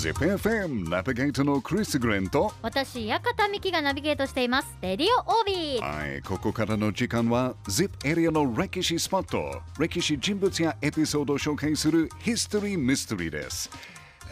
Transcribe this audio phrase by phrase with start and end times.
[0.00, 4.74] ZIPFM ナビゲートのクリス・グレンと私館美希がナビゲートしています。
[4.80, 5.82] レディオオービー。
[5.82, 9.60] はいここからの時間は ZIP エリアの歴史スポット。
[9.78, 13.68] 歴史人物やエピソードを紹介するヒストリー・ミステリーです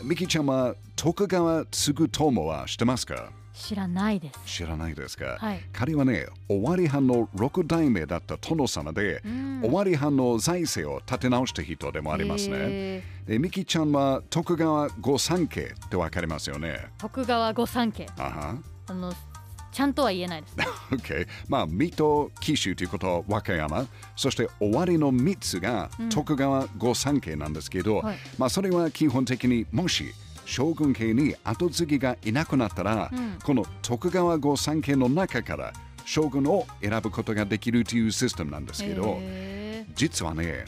[0.03, 3.31] ミキちゃんは徳川継友は知ってますか？
[3.55, 4.59] 知らないです。
[4.59, 5.61] 知らないですか、はい。
[5.73, 9.21] 彼はね尾張藩の6代目だった殿様で、
[9.65, 12.57] 尾張藩の財政を立て直した人でもありますね。
[12.59, 16.87] へでミキちゃんは徳川御三家ってわかりますよね？
[16.99, 18.07] 徳川御三家。
[18.17, 18.59] あは。
[18.91, 19.13] あの
[19.79, 20.57] ちゃんとは言えないです。
[20.91, 23.87] OK まあ水戸紀州ということは和歌山
[24.17, 28.17] そして尾張の3つが徳川御三家なんですけど、はい。
[28.39, 30.07] まあそれは基本的にもし
[30.47, 33.13] 将軍家に後継ぎがいなくなったら、
[33.45, 35.73] この徳川御三家の中から
[36.05, 40.65] 将軍を選ぶことができるというシステムなんですけど、へ実はね、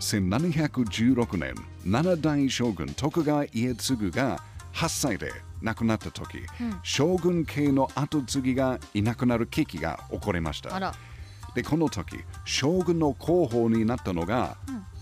[0.00, 4.40] 1716年七代将軍徳川家継が
[4.72, 5.30] 8歳で
[5.62, 6.40] 亡くなった時、
[6.82, 10.94] 将軍家の後継ぎがいなくなる危機が起こりました。
[11.54, 14.58] でこの時将軍の候補になったのが、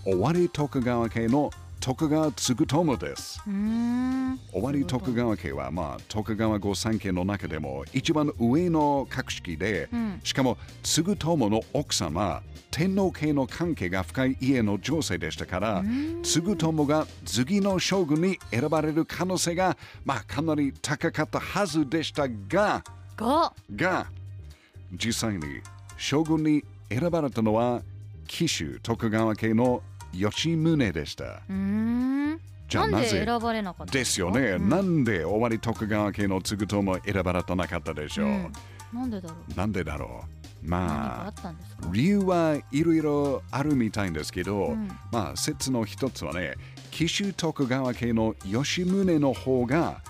[0.06, 1.50] 尾張徳川家の
[1.84, 3.42] 徳川継友です。
[3.46, 4.40] うーん。
[4.54, 9.90] 尾張徳川家は、まあ、徳川御三家の中でも一番上の格式で、
[10.22, 15.84] しかも継友の奥様天皇家の関係が深い家の女性でしたから
[16.22, 19.76] 継友が次の将軍に選ばれる可能性が、
[20.06, 22.82] まあ、かなり高かったはずでしたが
[23.14, 24.06] がが
[24.90, 25.60] 実際に
[25.98, 27.82] 将軍に選ばれたのは
[28.26, 29.82] 紀州徳川家の
[30.14, 31.24] 吉宗でした。
[31.24, 31.73] うーん
[32.68, 33.24] じゃあなぜ？
[33.24, 34.58] 選ばれなかったんですよね。
[34.58, 38.26] なんで尾張徳川家の継友選ばれたなかったでしょう。
[38.26, 38.52] うん
[38.92, 39.56] なんでだろう？
[39.56, 40.24] なんでだろ
[40.62, 40.68] う？
[40.68, 41.52] まあ
[41.92, 44.76] 理由はいろいろあるみたいんですけど、
[45.10, 46.54] まあ説の一つはね
[46.90, 50.00] 紀州徳川家の吉宗の方が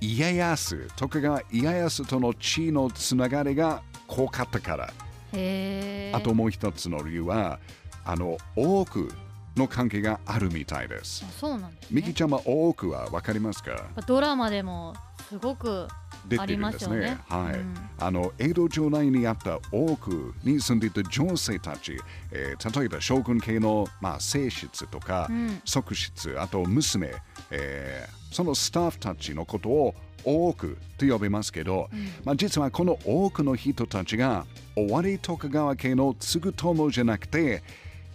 [0.00, 4.84] 家康徳川家康との地位のつながりが濃かったから。
[4.84, 7.58] あともう一つの理由は
[8.04, 9.12] あの多く
[9.58, 11.24] の関係があるみたいです。
[11.38, 12.00] そうなんですね。
[12.00, 13.84] ミキちゃんは多くはわかりますか？
[14.06, 14.94] ドラマでも
[15.28, 15.86] すごく
[16.26, 16.46] 出てるんですね。
[16.46, 17.74] ありますよねはい、うん。
[17.98, 21.98] あの江戸城内にあった多くに住んでいた女性たち、
[22.32, 25.60] えー例えば将軍系の、まあ、正室とか、ん。
[25.64, 27.12] 側室、あと娘、
[27.50, 31.88] えーそのスタッフたちのことを多くと呼びますけど、
[32.24, 34.44] まあ、実はこの多くの人たちが
[34.76, 37.62] 尾張徳川家の継友じゃなくて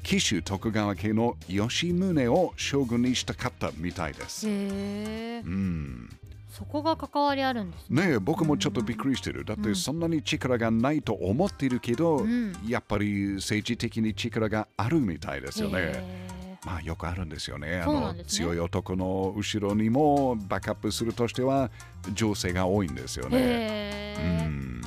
[0.03, 4.47] 紀州徳川家の吉宗を将軍にしたかったみたいです。
[4.47, 6.09] へえうん
[6.49, 9.43] そこが関わりあるんですねねえ僕もちょっとびっくりしてる。
[9.43, 15.75] だってそんなに力がないと思っているけど、んやっぱり政治的に力があるみたいですよね。
[15.79, 16.27] へ
[16.63, 17.81] まあよくあるんですよね。
[17.81, 21.71] あそうなの強い男の後ろにもバックアップするとしては
[22.13, 24.45] 女性が多いんですよえね。
[24.45, 24.81] うん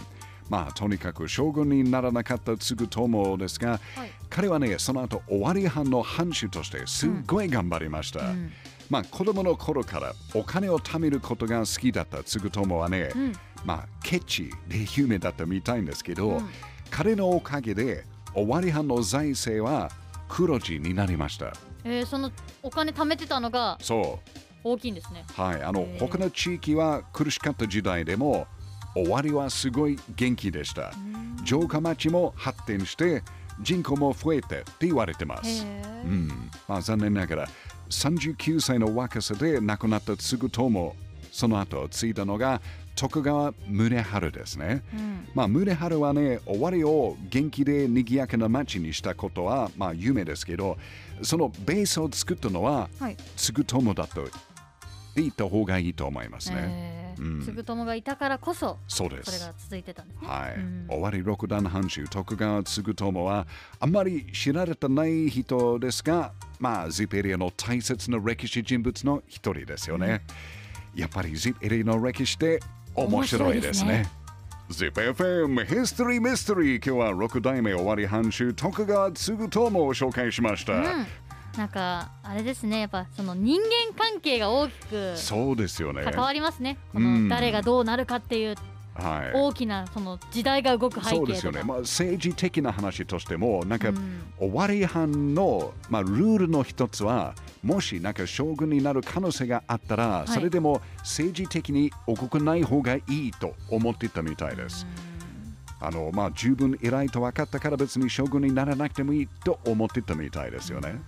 [0.49, 4.11] まあとにかく将軍にならなかった継友ですが、はい。
[4.29, 8.21] 彼はねその後尾張藩の藩主としてすっごい頑張りました。
[8.89, 13.11] まあ子供の頃からお金を貯めることが好きだった継友はね、
[13.65, 16.41] まあケチで有名だったみたいんですけど、
[16.91, 18.05] 彼のおかげで
[18.35, 19.91] 尾張藩の財政は
[20.29, 21.53] 黒字になりました。
[21.85, 22.31] えーその
[22.63, 24.39] お金貯めてたのがそう。
[24.69, 25.25] 大きいんですね。
[25.37, 28.49] はい、あの他の地域は苦しかった時代でも
[28.97, 30.93] 終わりはすごい元気でした。
[31.45, 33.23] 城下町も発展して
[33.61, 35.65] 人口も増えてって言われてます。
[36.05, 37.49] うんまあ、残念ながら
[37.91, 40.97] 39歳の若さで亡くなった継友
[41.31, 42.63] その後継いだのが
[42.95, 44.83] 徳川宗春ですね。
[45.35, 50.79] まあ、宗春はね、終わりを元気で賑やかな町にしたことは、まあ、有名ですけど、
[51.21, 54.27] そのベースを作ったのは、はい継友だと
[55.15, 57.06] 言った方がいいと思いますね。
[57.19, 59.55] えうんー継友がいたからこそそうですそれが。
[59.59, 60.87] 続いてたんですねはいうん。
[60.89, 63.47] 終わり六段藩主徳川継友は
[63.81, 70.23] あまり知られてない人ですが、まあ、ジペリアの大切な歴史人物の一人ですよね。
[70.95, 72.61] やっぱりジペリアの歴史って
[72.95, 74.07] 面白いですね。
[74.71, 80.73] ZIPFM History Mystery 今日は6代目終わり藩主徳川継友を紹介しました。
[80.73, 81.07] うん
[81.57, 86.03] なんかあれですねやっぱその人間関係が大きくそうですよね。
[86.05, 88.57] 関わりますねこうんの誰がどうなるかっていう
[88.99, 89.33] はい。
[89.35, 104.87] 大きなその時代が動く背景そうですよね、まあ、政治的な話としてもなんか、うん終わり藩の、まあ、ルールの一つはもしなんか将軍になる可能性があったら、いそれでも政治的に動かない方がいいと思っていたみたいです。
[105.81, 111.01] あのまあ、十分偉いと分かったから別に将軍にならなくてもいいと思っていたみたいですよね。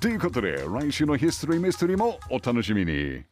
[0.00, 3.28] ということで来週のヒストリーミステリーもお楽しみに。